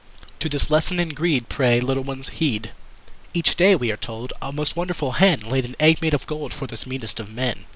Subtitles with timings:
[0.39, 2.71] To this lesson in greed, Pray, little ones, heed:
[3.35, 6.55] Each day, we are told, A most wonderful Hen Laid an egg made of gold
[6.55, 7.65] For this meanest of men.